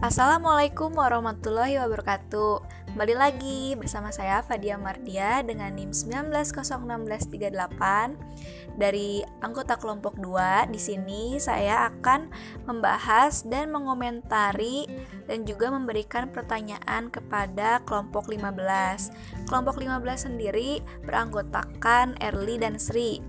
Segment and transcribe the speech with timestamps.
[0.00, 10.16] Assalamualaikum warahmatullahi wabarakatuh Kembali lagi bersama saya Fadia Mardia dengan NIM 190638 dari anggota kelompok
[10.16, 10.72] 2.
[10.72, 12.32] Di sini saya akan
[12.64, 14.88] membahas dan mengomentari
[15.28, 19.52] dan juga memberikan pertanyaan kepada kelompok 15.
[19.52, 23.20] Kelompok 15 sendiri beranggotakan Erli dan Sri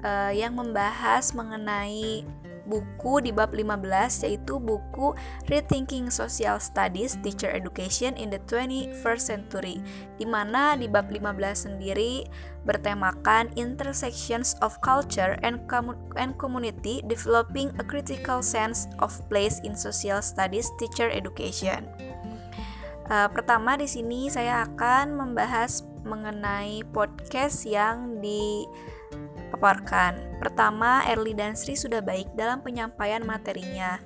[0.00, 2.24] eh, yang membahas mengenai
[2.66, 5.14] buku di bab 15 yaitu buku
[5.46, 9.78] Rethinking Social Studies Teacher Education in the 21st Century
[10.18, 12.26] di mana di bab 15 sendiri
[12.66, 15.62] bertemakan Intersections of Culture and,
[16.18, 21.86] and Community Developing a Critical Sense of Place in Social Studies Teacher Education.
[23.06, 28.66] Uh, pertama di sini saya akan membahas mengenai podcast yang di
[29.50, 30.38] paparkan.
[30.38, 33.98] Pertama, Erli dan Sri sudah baik dalam penyampaian materinya.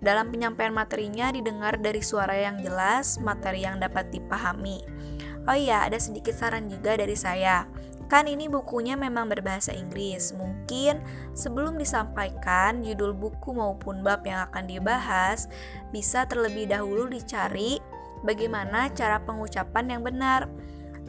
[0.00, 4.84] Dalam penyampaian materinya didengar dari suara yang jelas, materi yang dapat dipahami.
[5.48, 7.64] Oh iya, ada sedikit saran juga dari saya.
[8.06, 10.30] Kan ini bukunya memang berbahasa Inggris.
[10.36, 11.02] Mungkin
[11.34, 15.50] sebelum disampaikan judul buku maupun bab yang akan dibahas,
[15.90, 17.82] bisa terlebih dahulu dicari
[18.22, 20.46] bagaimana cara pengucapan yang benar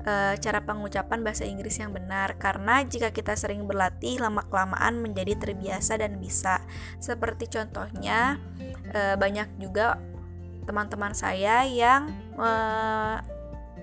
[0.02, 5.98] e, cara pengucapan bahasa Inggris yang benar karena jika kita sering berlatih lama-kelamaan menjadi terbiasa
[6.02, 6.62] dan bisa.
[7.02, 8.38] Seperti contohnya
[8.92, 10.02] e, banyak juga
[10.68, 12.50] teman-teman saya yang e,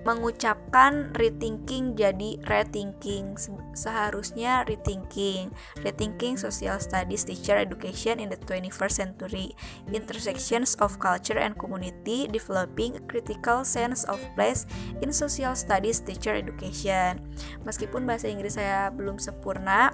[0.05, 3.33] mengucapkan rethinking jadi rethinking.
[3.73, 5.49] Seharusnya rethinking.
[5.81, 9.57] Rethinking social studies teacher education in the 21st century.
[9.89, 14.69] Intersections of culture and community developing a critical sense of place
[15.01, 17.19] in social studies teacher education.
[17.65, 19.91] Meskipun bahasa Inggris saya belum sempurna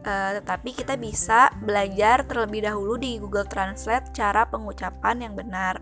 [0.00, 5.76] Uh, tetapi kita bisa belajar terlebih dahulu di Google Translate cara pengucapan yang benar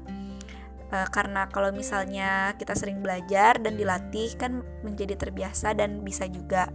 [0.92, 6.68] uh, karena kalau misalnya kita sering belajar dan dilatih kan menjadi terbiasa dan bisa juga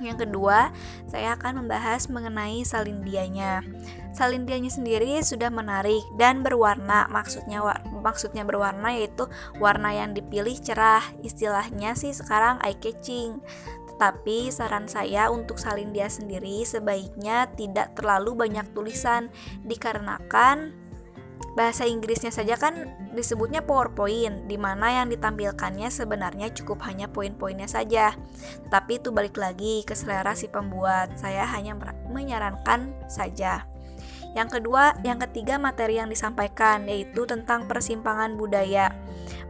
[0.00, 0.72] yang kedua,
[1.06, 3.60] saya akan membahas mengenai salindianya.
[4.16, 7.04] Salindianya sendiri sudah menarik dan berwarna.
[7.12, 7.60] Maksudnya
[8.00, 9.28] maksudnya berwarna yaitu
[9.60, 11.04] warna yang dipilih cerah.
[11.20, 13.44] Istilahnya sih sekarang eye catching.
[13.92, 19.28] Tetapi saran saya untuk salindia sendiri sebaiknya tidak terlalu banyak tulisan
[19.68, 20.79] dikarenakan
[21.58, 28.14] bahasa Inggrisnya saja kan disebutnya PowerPoint, di mana yang ditampilkannya sebenarnya cukup hanya poin-poinnya saja.
[28.70, 31.18] Tapi itu balik lagi ke selera si pembuat.
[31.18, 31.74] Saya hanya
[32.06, 33.66] menyarankan saja.
[34.30, 38.94] Yang kedua, yang ketiga materi yang disampaikan yaitu tentang persimpangan budaya.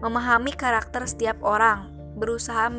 [0.01, 2.73] Memahami karakter setiap orang, berusaha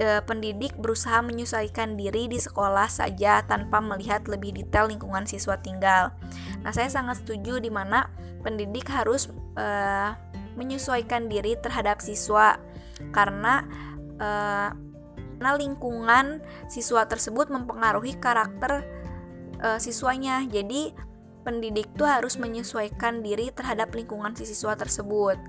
[0.00, 6.16] e, pendidik berusaha menyesuaikan diri di sekolah saja tanpa melihat lebih detail lingkungan siswa tinggal.
[6.64, 8.08] Nah, saya sangat setuju di mana
[8.40, 9.28] pendidik harus
[9.60, 10.16] uh,
[10.56, 12.56] menyesuaikan diri terhadap siswa
[13.12, 13.68] karena
[14.16, 14.72] uh,
[15.40, 16.26] karena lingkungan
[16.68, 18.84] siswa tersebut mempengaruhi karakter
[19.64, 20.44] uh, siswanya.
[20.44, 20.92] Jadi
[21.48, 25.40] pendidik tuh harus menyesuaikan diri terhadap lingkungan si siswa tersebut.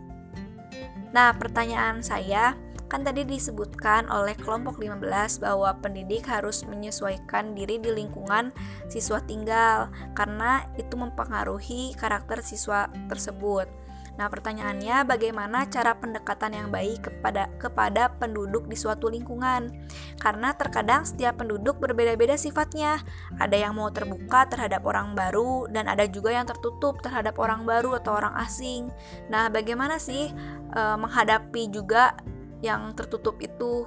[1.11, 2.55] Nah, pertanyaan saya,
[2.91, 8.51] kan tadi disebutkan oleh kelompok 15 bahwa pendidik harus menyesuaikan diri di lingkungan
[8.91, 13.71] siswa tinggal karena itu mempengaruhi karakter siswa tersebut.
[14.19, 19.71] Nah, pertanyaannya bagaimana cara pendekatan yang baik kepada kepada penduduk di suatu lingkungan?
[20.19, 22.99] Karena terkadang setiap penduduk berbeda-beda sifatnya.
[23.39, 27.97] Ada yang mau terbuka terhadap orang baru dan ada juga yang tertutup terhadap orang baru
[28.03, 28.91] atau orang asing.
[29.31, 30.29] Nah, bagaimana sih
[30.75, 32.13] e, menghadapi juga
[32.61, 33.85] yang tertutup itu?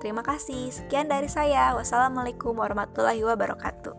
[0.00, 0.72] Terima kasih.
[0.72, 1.76] Sekian dari saya.
[1.76, 3.89] Wassalamualaikum warahmatullahi wabarakatuh.